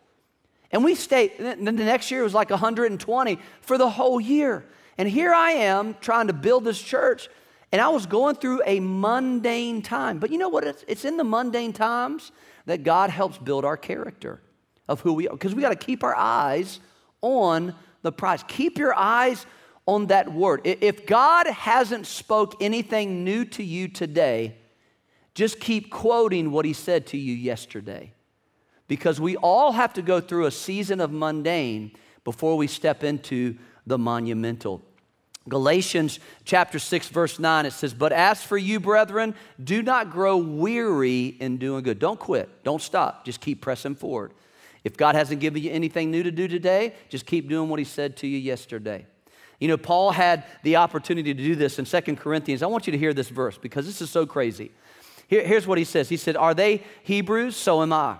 [0.71, 4.65] And we stayed, Then the next year was like 120 for the whole year.
[4.97, 7.27] And here I am trying to build this church,
[7.71, 10.19] and I was going through a mundane time.
[10.19, 10.63] But you know what?
[10.63, 12.31] It's, it's in the mundane times
[12.65, 14.41] that God helps build our character
[14.87, 16.79] of who we are, because we got to keep our eyes
[17.21, 18.43] on the prize.
[18.47, 19.45] Keep your eyes
[19.85, 20.61] on that word.
[20.63, 24.55] If God hasn't spoke anything new to you today,
[25.33, 28.13] just keep quoting what he said to you yesterday
[28.87, 31.91] because we all have to go through a season of mundane
[32.23, 34.81] before we step into the monumental.
[35.47, 40.37] Galatians chapter 6, verse 9, it says, But as for you, brethren, do not grow
[40.37, 41.99] weary in doing good.
[41.99, 42.49] Don't quit.
[42.63, 43.25] Don't stop.
[43.25, 44.31] Just keep pressing forward.
[44.83, 47.85] If God hasn't given you anything new to do today, just keep doing what He
[47.85, 49.05] said to you yesterday.
[49.59, 52.61] You know, Paul had the opportunity to do this in Second Corinthians.
[52.61, 54.71] I want you to hear this verse because this is so crazy.
[55.27, 57.55] Here, here's what he says He said, Are they Hebrews?
[57.55, 58.17] So am I.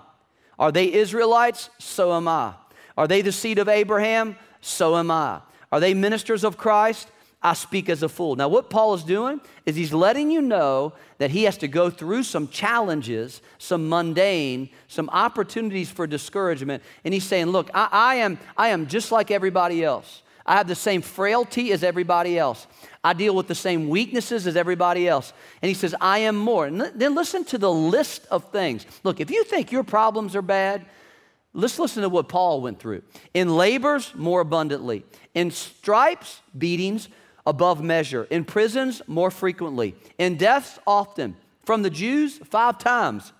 [0.58, 1.70] Are they Israelites?
[1.78, 2.54] So am I.
[2.96, 4.36] Are they the seed of Abraham?
[4.60, 5.40] So am I.
[5.70, 7.08] Are they ministers of Christ?
[7.42, 8.34] I speak as a fool.
[8.34, 11.90] Now, what Paul is doing is he's letting you know that he has to go
[11.90, 16.82] through some challenges, some mundane, some opportunities for discouragement.
[17.04, 20.22] And he's saying, Look, I, I, am, I am just like everybody else.
[20.46, 22.66] I have the same frailty as everybody else.
[23.02, 25.32] I deal with the same weaknesses as everybody else.
[25.60, 26.66] And he says, I am more.
[26.66, 28.86] And then listen to the list of things.
[29.02, 30.86] Look, if you think your problems are bad,
[31.52, 33.02] let's listen to what Paul went through.
[33.34, 35.04] In labors, more abundantly.
[35.34, 37.08] In stripes, beatings,
[37.44, 38.24] above measure.
[38.30, 39.94] In prisons, more frequently.
[40.18, 41.36] In deaths, often.
[41.64, 43.32] From the Jews, five times.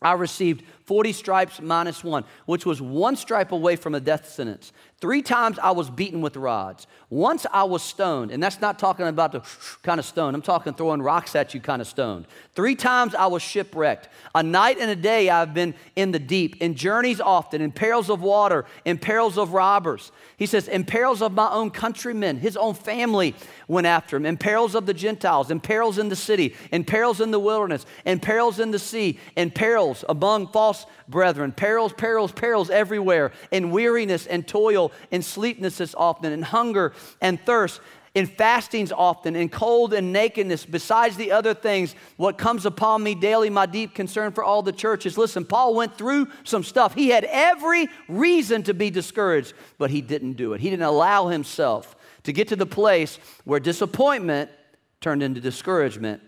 [0.00, 4.72] I received 40 stripes minus one, which was one stripe away from a death sentence.
[5.00, 6.88] Three times I was beaten with rods.
[7.10, 9.40] Once I was stoned, and that's not talking about the
[9.82, 12.26] kind of stone, I'm talking throwing rocks at you kind of stoned.
[12.54, 14.08] Three times I was shipwrecked.
[14.34, 18.08] A night and a day I've been in the deep, in journeys often, in perils
[18.10, 20.10] of water, in perils of robbers.
[20.38, 23.34] He says, in perils of my own countrymen, his own family
[23.68, 27.20] went after him, in perils of the Gentiles, in perils in the city, in perils
[27.20, 30.77] in the wilderness, in perils in the sea, in perils among false
[31.08, 37.40] brethren, perils, perils, perils everywhere, in weariness and toil, in sleeplessness often, and hunger and
[37.40, 37.80] thirst,
[38.14, 43.14] in fastings often, in cold and nakedness, besides the other things, what comes upon me
[43.14, 45.16] daily, my deep concern for all the churches.
[45.16, 46.94] Listen, Paul went through some stuff.
[46.94, 50.60] He had every reason to be discouraged, but he didn't do it.
[50.60, 54.50] He didn't allow himself to get to the place where disappointment
[55.00, 56.22] turned into discouragement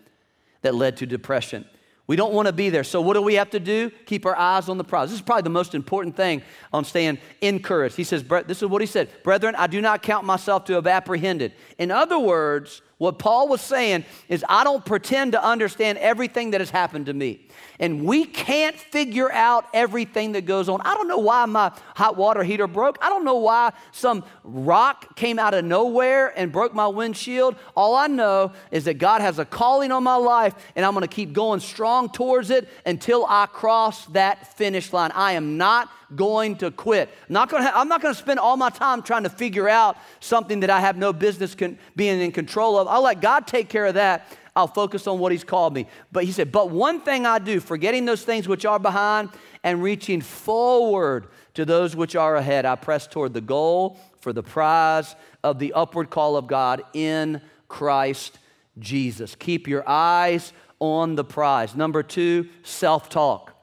[0.63, 1.65] that led to depression.
[2.11, 2.83] We don't want to be there.
[2.83, 3.89] So, what do we have to do?
[4.05, 5.11] Keep our eyes on the prize.
[5.11, 6.43] This is probably the most important thing
[6.73, 7.95] on staying encouraged.
[7.95, 10.89] He says, This is what he said Brethren, I do not count myself to have
[10.89, 11.53] apprehended.
[11.79, 16.61] In other words, what Paul was saying is, I don't pretend to understand everything that
[16.61, 17.49] has happened to me
[17.81, 20.83] and we can't figure out everything that goes on.
[20.83, 22.99] I don't know why my hot water heater broke.
[23.01, 27.57] I don't know why some rock came out of nowhere and broke my windshield.
[27.75, 31.09] All I know is that God has a calling on my life, and I'm going
[31.09, 35.11] to keep going strong towards it until I cross that finish line.
[35.15, 37.09] I am not going to quit.
[37.29, 39.69] I'm not going to, I'm not going to spend all my time trying to figure
[39.69, 42.89] out something that I have no business con- being in control of.
[42.89, 44.27] I'll let God take care of that.
[44.57, 45.87] I'll focus on what He's called me.
[46.13, 49.31] But He said, But one thing I do, forgetting those things which are behind
[49.63, 54.43] and reaching forward to those which are ahead, I press toward the goal for the
[54.43, 58.39] prize of the upward call of God in Christ
[58.79, 59.35] Jesus.
[59.35, 61.75] Keep your eyes on the prize.
[61.75, 63.55] Number two, self talk.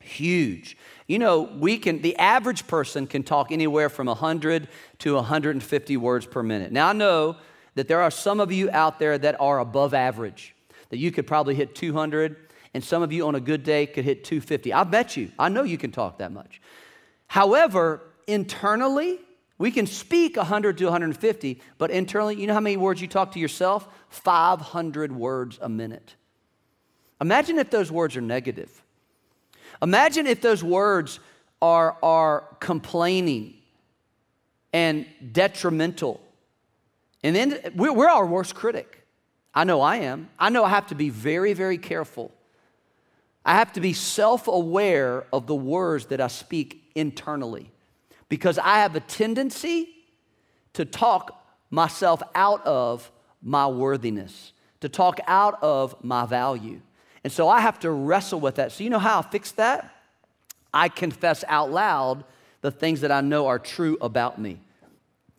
[0.00, 0.76] Huge.
[1.06, 4.68] You know, we can, the average person can talk anywhere from 100
[5.00, 6.72] to 150 words per minute.
[6.72, 7.36] Now, I know
[7.74, 10.54] that there are some of you out there that are above average,
[10.88, 12.36] that you could probably hit 200,
[12.72, 14.72] and some of you on a good day could hit 250.
[14.72, 16.60] I bet you, I know you can talk that much.
[17.26, 19.18] However, internally,
[19.58, 23.32] we can speak 100 to 150, but internally, you know how many words you talk
[23.32, 23.88] to yourself?
[24.08, 26.16] 500 words a minute.
[27.20, 28.83] Imagine if those words are negative.
[29.82, 31.20] Imagine if those words
[31.60, 33.54] are, are complaining
[34.72, 36.20] and detrimental
[37.24, 39.02] and then we're, we're our worst critic.
[39.54, 40.28] I know I am.
[40.38, 42.30] I know I have to be very, very careful.
[43.46, 47.70] I have to be self aware of the words that I speak internally
[48.28, 49.88] because I have a tendency
[50.74, 53.10] to talk myself out of
[53.42, 56.80] my worthiness, to talk out of my value.
[57.24, 58.70] And so I have to wrestle with that.
[58.72, 59.90] So, you know how I fix that?
[60.72, 62.24] I confess out loud
[62.60, 64.60] the things that I know are true about me.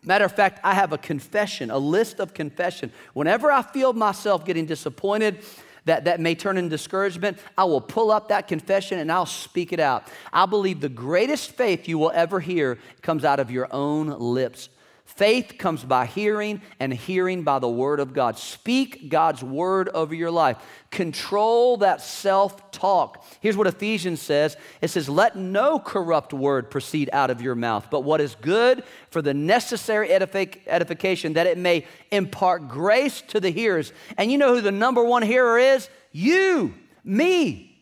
[0.04, 2.92] Matter of fact, I have a confession, a list of confession.
[3.14, 5.40] Whenever I feel myself getting disappointed,
[5.86, 9.72] that, that may turn into discouragement, I will pull up that confession and I'll speak
[9.72, 10.08] it out.
[10.34, 14.70] I believe the greatest faith you will ever hear comes out of your own lips.
[15.06, 18.38] Faith comes by hearing, and hearing by the word of God.
[18.38, 20.58] Speak God's word over your life.
[20.90, 23.24] Control that self talk.
[23.40, 27.88] Here's what Ephesians says it says, Let no corrupt word proceed out of your mouth,
[27.92, 33.40] but what is good for the necessary edific- edification, that it may impart grace to
[33.40, 33.94] the hearers.
[34.18, 35.88] And you know who the number one hearer is?
[36.12, 37.80] You, me.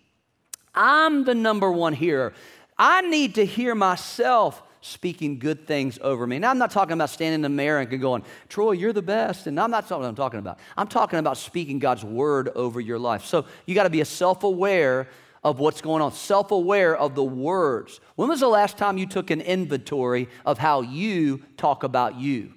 [0.75, 2.33] I'm the number one hearer.
[2.77, 6.39] I need to hear myself speaking good things over me.
[6.39, 9.47] Now, I'm not talking about standing in the mirror and going, Troy, you're the best.
[9.47, 10.59] And I'm not talking what I'm talking about.
[10.75, 13.23] I'm talking about speaking God's word over your life.
[13.23, 15.07] So you got to be a self aware
[15.41, 18.01] of what's going on, self aware of the words.
[18.15, 22.53] When was the last time you took an inventory of how you talk about you?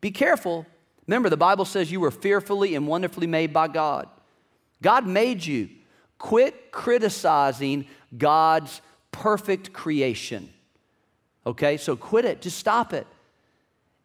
[0.00, 0.66] Be careful.
[1.06, 4.08] Remember, the Bible says you were fearfully and wonderfully made by God.
[4.82, 5.68] God made you.
[6.18, 8.80] Quit criticizing God's
[9.12, 10.48] perfect creation.
[11.46, 13.06] Okay, so quit it, just stop it.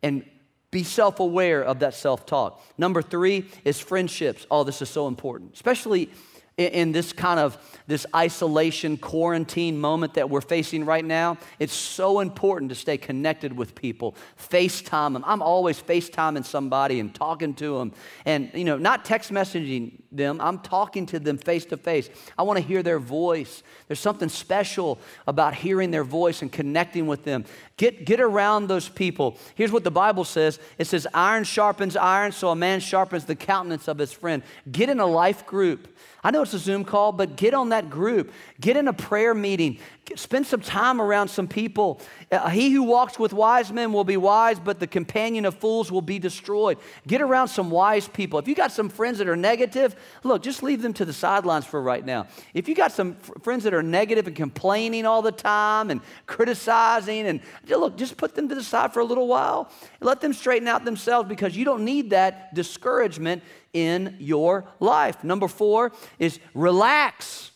[0.02, 0.24] And
[0.72, 2.60] Be self aware of that self talk.
[2.80, 4.48] Number three is friendships.
[4.50, 6.10] Oh, this is so important, especially
[6.58, 12.20] in this kind of this isolation quarantine moment that we're facing right now it's so
[12.20, 17.78] important to stay connected with people facetime them i'm always facetiming somebody and talking to
[17.78, 17.92] them
[18.26, 22.44] and you know not text messaging them i'm talking to them face to face i
[22.44, 23.64] want to hear their voice.
[23.88, 27.46] There's something special about hearing their voice and connecting with them.
[27.78, 29.38] Get, get around those people.
[29.56, 30.60] Here's what the bible says.
[30.78, 34.44] It says iron sharpens iron so a man sharpens the countenance of his friend.
[34.72, 35.88] Get in a life group
[36.24, 38.32] I know it's a Zoom call, but get on that group.
[38.62, 39.80] Get in a prayer meeting.
[40.16, 42.00] Spend some time around some people.
[42.32, 45.92] Uh, he who walks with wise men will be wise, but the companion of fools
[45.92, 46.78] will be destroyed.
[47.08, 48.40] Get around some wise people.
[48.40, 51.66] If you got some friends that are negative, look, just leave them to the sidelines
[51.66, 52.28] for right now.
[52.54, 57.28] If you got some friends that are negative and complaining all the time and criticizing,
[57.28, 59.70] and look, just put them to the side for a little while.
[60.00, 65.24] Let them straighten out themselves because you don't need that discouragement in your life.
[65.24, 67.52] Number four is relax.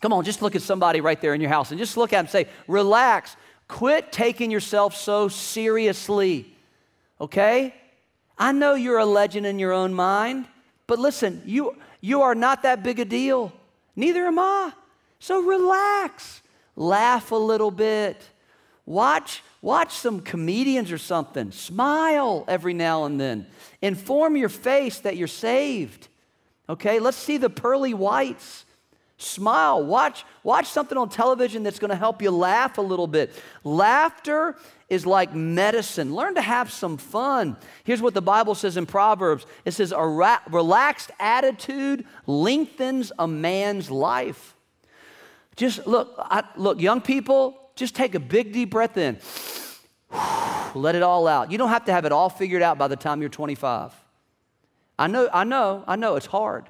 [0.00, 2.22] Come on, just look at somebody right there in your house and just look at
[2.22, 3.36] them say, relax.
[3.68, 6.54] Quit taking yourself so seriously.
[7.20, 7.74] Okay?
[8.38, 10.46] I know you're a legend in your own mind,
[10.86, 13.52] but listen, you, you are not that big a deal.
[13.96, 14.72] Neither am I.
[15.18, 16.42] So relax.
[16.76, 18.28] Laugh a little bit.
[18.86, 21.50] Watch, watch some comedians or something.
[21.50, 23.46] Smile every now and then.
[23.82, 26.08] Inform your face that you're saved.
[26.68, 28.64] Okay, let's see the pearly whites.
[29.18, 29.84] Smile.
[29.84, 33.32] Watch, watch something on television that's going to help you laugh a little bit.
[33.64, 34.56] Laughter
[34.88, 36.14] is like medicine.
[36.14, 37.56] Learn to have some fun.
[37.82, 43.26] Here's what the Bible says in Proverbs it says, A ra- relaxed attitude lengthens a
[43.26, 44.54] man's life.
[45.56, 49.18] Just look, I, look, young people, just take a big deep breath in.
[50.74, 51.52] Let it all out.
[51.52, 53.92] You don't have to have it all figured out by the time you're 25.
[54.98, 56.68] I know, I know, I know it's hard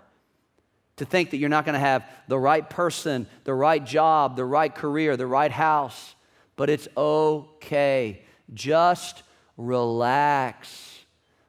[0.96, 4.44] to think that you're not going to have the right person, the right job, the
[4.44, 6.14] right career, the right house,
[6.56, 8.22] but it's okay.
[8.52, 9.22] Just
[9.56, 11.00] relax.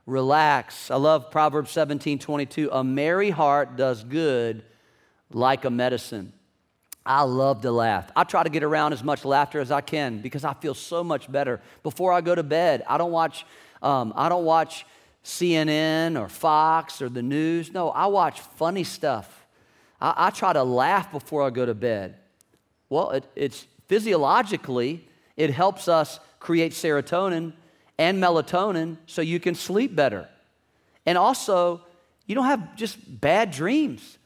[0.05, 0.91] Relax.
[0.91, 2.69] I love Proverbs 17 22.
[2.71, 4.63] A merry heart does good
[5.31, 6.33] like a medicine.
[7.07, 8.11] I love to laugh.
[8.15, 11.03] I try to get around as much laughter as I can because I feel so
[11.03, 11.61] much better.
[11.81, 13.45] Before I go to bed, I don't watch,
[13.81, 14.85] um, I don't watch
[15.23, 17.71] CNN or Fox or the news.
[17.71, 19.45] No, I watch funny stuff.
[20.01, 22.15] I, I try to laugh before I go to bed.
[22.89, 27.53] Well, it, it's physiologically, it helps us create serotonin
[27.97, 30.27] and melatonin so you can sleep better.
[31.05, 31.81] And also,
[32.25, 34.17] you don't have just bad dreams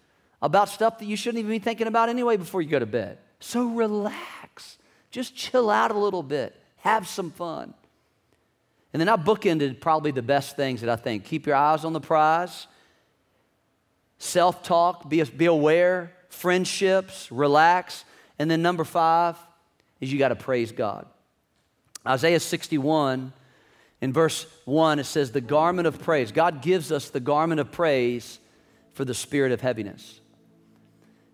[0.42, 3.18] about stuff that you shouldn't even be thinking about anyway before you go to bed.
[3.40, 4.78] So relax.
[5.12, 6.56] Just chill out a little bit.
[6.78, 7.74] Have some fun.
[8.94, 11.26] And then I bookended probably the best things that I think.
[11.26, 12.68] Keep your eyes on the prize,
[14.18, 18.04] self talk, be, be aware, friendships, relax.
[18.40, 19.38] And then number five
[20.00, 21.06] is you got to praise God.
[22.06, 23.32] Isaiah 61,
[24.02, 26.32] in verse 1, it says, The garment of praise.
[26.32, 28.40] God gives us the garment of praise
[28.94, 30.21] for the spirit of heaviness.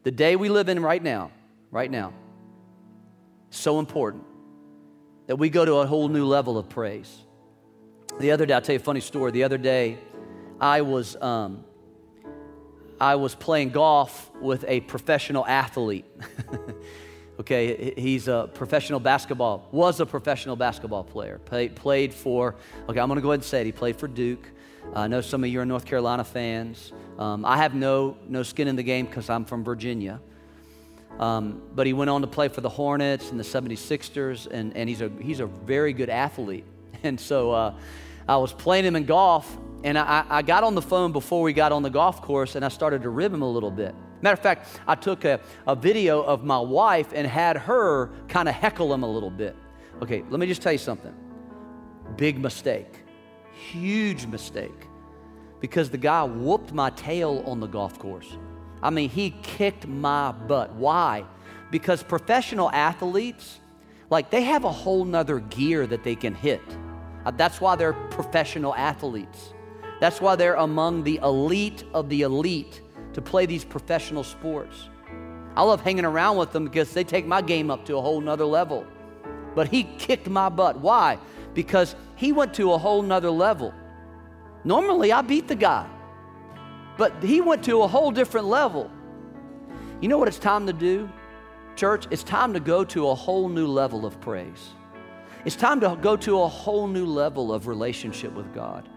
[0.03, 1.31] The day we live in right now,
[1.71, 2.13] right now,
[3.49, 4.23] so important
[5.27, 7.23] that we go to a whole new level of praise.
[8.19, 9.31] The other day, I'll tell you a funny story.
[9.31, 9.97] The other day,
[10.59, 11.63] I was, um,
[12.99, 16.05] I was playing golf with a professional athlete.
[17.39, 21.39] okay, he's a professional basketball, was a professional basketball player.
[21.45, 22.55] Play, played for,
[22.89, 23.65] okay, I'm going to go ahead and say it.
[23.65, 24.49] He played for Duke.
[24.95, 26.91] I know some of you are North Carolina fans.
[27.19, 30.19] Um, I have no, no skin in the game because I'm from Virginia.
[31.19, 34.87] Um, but he went on to play for the Hornets and the 76ers, and, and
[34.87, 36.65] he's, a, he's a very good athlete.
[37.03, 37.75] And so uh,
[38.27, 41.53] I was playing him in golf, and I, I got on the phone before we
[41.53, 43.93] got on the golf course, and I started to rib him a little bit.
[44.21, 48.49] Matter of fact, I took a, a video of my wife and had her kind
[48.49, 49.55] of heckle him a little bit.
[50.01, 51.13] Okay, let me just tell you something.
[52.15, 53.03] Big mistake.
[53.71, 54.87] Huge mistake.
[55.59, 58.37] Because the guy whooped my tail on the golf course.
[58.81, 60.73] I mean, he kicked my butt.
[60.75, 61.25] Why?
[61.71, 63.59] Because professional athletes,
[64.09, 66.61] like, they have a whole nother gear that they can hit.
[67.25, 69.53] Uh, that's why they're professional athletes.
[69.99, 72.81] That's why they're among the elite of the elite
[73.13, 74.89] to play these professional sports.
[75.55, 78.21] I love hanging around with them because they take my game up to a whole
[78.21, 78.85] nother level.
[79.55, 80.79] But he kicked my butt.
[80.79, 81.17] Why?
[81.55, 83.73] Because he went to a whole nother level.
[84.63, 85.87] Normally, I beat the guy,
[86.97, 88.91] but he went to a whole different level.
[90.01, 91.09] You know what it's time to do,
[91.75, 92.07] church?
[92.09, 94.71] It's time to go to a whole new level of praise.
[95.45, 98.89] It's time to go to a whole new level of relationship with God.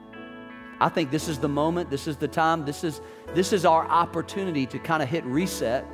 [0.81, 3.03] I think this is the moment, this is the time, this is,
[3.35, 5.85] this is our opportunity to kind of hit reset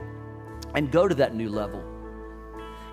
[0.75, 1.85] and go to that new level.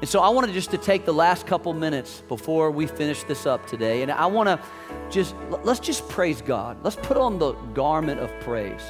[0.03, 3.45] And so I wanted just to take the last couple minutes before we finish this
[3.45, 4.01] up today.
[4.01, 4.59] And I want to
[5.09, 5.33] just,
[5.63, 6.75] let's just praise God.
[6.83, 8.81] Let's put on the garment of praise.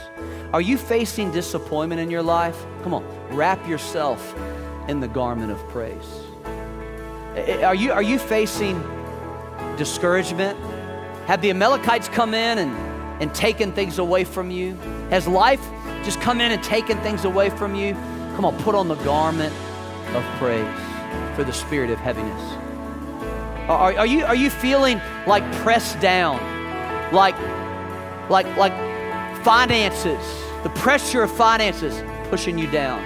[0.54, 2.66] Are you facing disappointment in your life?
[2.82, 4.36] Come on, wrap yourself
[4.88, 6.04] in the garment of praise.
[7.62, 8.82] Are you, are you facing
[9.78, 10.58] discouragement?
[11.28, 12.72] Have the Amalekites come in and,
[13.22, 14.74] and taken things away from you?
[15.12, 15.62] Has life
[16.04, 17.94] just come in and taken things away from you?
[18.36, 19.54] Come on, put on the garment
[20.16, 20.93] of praise
[21.36, 22.42] for the spirit of heaviness?
[23.70, 26.38] Are, are, you, are you feeling like pressed down?
[27.14, 27.36] Like,
[28.30, 28.74] like, like
[29.44, 30.24] finances,
[30.64, 33.02] the pressure of finances pushing you down.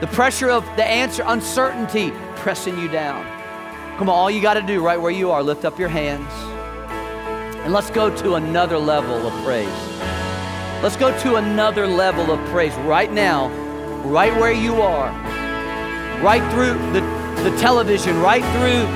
[0.00, 3.24] The pressure of the answer, uncertainty pressing you down.
[3.98, 6.30] Come on, all you got to do right where you are, lift up your hands.
[7.64, 9.68] And let's go to another level of praise.
[10.82, 13.48] Let's go to another level of praise right now,
[14.04, 15.12] right where you are
[16.22, 17.00] right through the,
[17.42, 18.86] the television, right through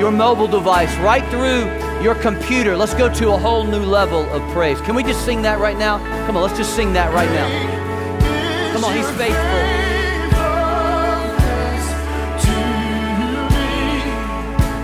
[0.00, 1.70] your mobile device, right through
[2.02, 2.76] your computer.
[2.76, 4.80] Let's go to a whole new level of praise.
[4.80, 5.98] Can we just sing that right now?
[6.26, 7.48] Come on, let's just sing that right now.
[8.72, 9.82] Come on, He's faithful.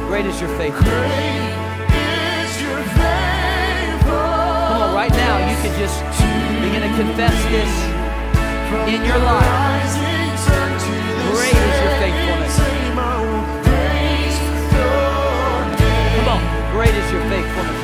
[0.08, 1.36] Great is your faithfulness.
[4.68, 6.00] Come on, right now, you can just
[6.62, 7.72] begin to confess this
[8.94, 10.07] in your life.
[17.12, 17.77] Your faithfulness.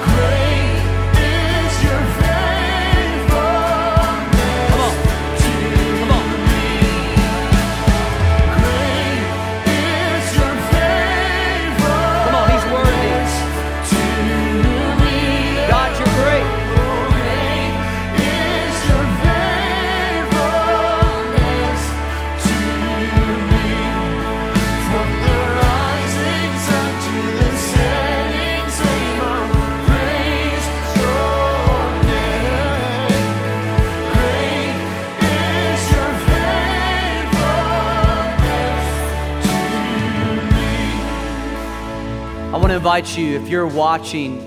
[42.74, 44.40] Invite you, if you're watching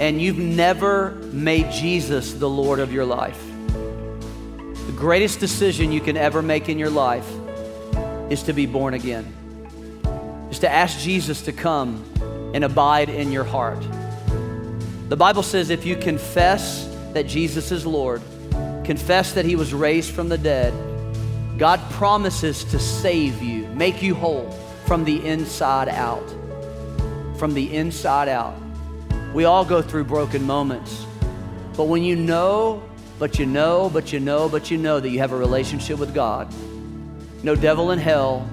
[0.00, 3.38] and you've never made Jesus the Lord of your life,
[3.68, 7.30] the greatest decision you can ever make in your life
[8.30, 9.24] is to be born again,
[10.50, 12.02] is to ask Jesus to come
[12.54, 13.84] and abide in your heart.
[15.10, 18.22] The Bible says if you confess that Jesus is Lord,
[18.84, 20.72] confess that He was raised from the dead,
[21.58, 24.50] God promises to save you, make you whole
[24.86, 26.24] from the inside out
[27.38, 28.54] from the inside out.
[29.32, 31.06] We all go through broken moments.
[31.76, 32.82] But when you know,
[33.18, 36.14] but you know, but you know, but you know that you have a relationship with
[36.14, 36.52] God,
[37.42, 38.48] no devil in hell,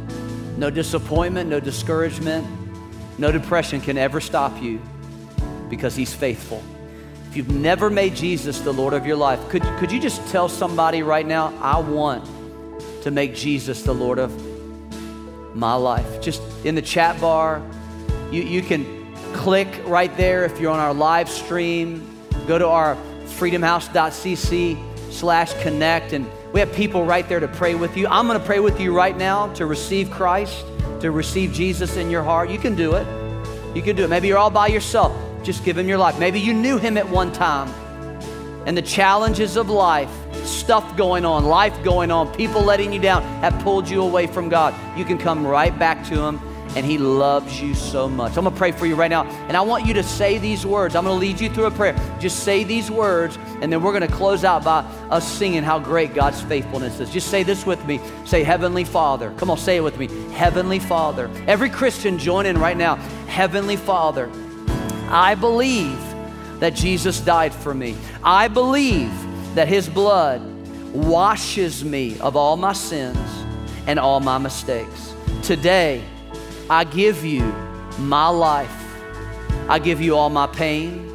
[0.58, 2.48] no disappointment, no discouragement,
[3.18, 4.82] no depression can ever stop you
[5.70, 6.64] because He's faithful.
[7.30, 10.50] If you've never made Jesus the Lord of your life, could, could you just tell
[10.50, 12.30] somebody right now, I want
[13.04, 14.36] to make Jesus the Lord of
[15.56, 16.22] my life?
[16.22, 17.62] Just in the chat bar,
[18.32, 22.08] you, you can click right there if you're on our live stream.
[22.48, 27.98] Go to our freedomhouse.cc slash connect, and we have people right there to pray with
[27.98, 28.08] you.
[28.08, 30.66] I'm going to pray with you right now to receive Christ,
[31.02, 32.50] to receive Jesus in your heart.
[32.50, 33.06] You can do it.
[33.76, 34.10] You can do it.
[34.10, 35.14] Maybe you're all by yourself.
[35.44, 36.20] Just give him your life.
[36.20, 37.68] Maybe you knew him at one time.
[38.66, 40.10] And the challenges of life,
[40.46, 44.50] stuff going on, life going on, people letting you down have pulled you away from
[44.50, 44.74] God.
[44.98, 46.40] You can come right back to him
[46.76, 48.38] and He loves you so much.
[48.38, 50.96] I'm gonna pray for you right now, and I want you to say these words.
[50.96, 51.96] I'm gonna lead you through a prayer.
[52.20, 56.14] Just say these words, and then we're gonna close out by us singing how great
[56.14, 57.10] God's faithfulness is.
[57.10, 58.00] Just say this with me.
[58.26, 59.34] Say, Heavenly Father.
[59.38, 60.08] Come on, say it with me.
[60.32, 61.30] Heavenly Father.
[61.48, 62.96] Every Christian, join in right now.
[63.28, 64.30] Heavenly Father,
[65.10, 66.00] I believe
[66.60, 67.96] that Jesus died for me.
[68.24, 69.12] I believe
[69.56, 70.42] that His blood
[70.94, 73.18] washes me of all my sins
[73.88, 75.14] and all my mistakes.
[75.42, 76.04] Today,
[76.72, 77.42] I give you
[78.00, 78.72] my life.
[79.68, 81.14] I give you all my pain.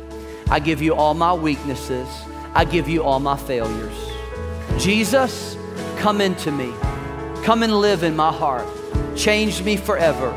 [0.51, 2.07] I give you all my weaknesses.
[2.53, 3.97] I give you all my failures.
[4.77, 5.57] Jesus,
[5.97, 6.75] come into me.
[7.43, 8.69] Come and live in my heart.
[9.17, 10.29] Change me forever.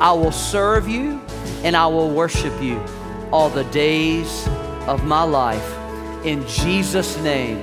[0.00, 1.20] I will serve you
[1.64, 2.82] and I will worship you
[3.30, 4.48] all the days
[4.86, 5.76] of my life.
[6.24, 7.62] In Jesus' name.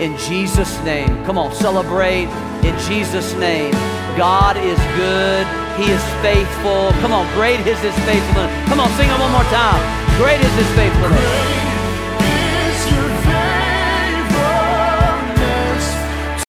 [0.00, 1.24] In Jesus' name.
[1.24, 2.28] Come on, celebrate
[2.62, 3.72] in Jesus' name.
[4.16, 5.46] God is good.
[5.76, 6.90] He is faithful.
[7.00, 8.68] Come on, great is his faithfulness.
[8.68, 9.82] Come on, sing it one more time.
[10.18, 11.57] Great is his faithfulness.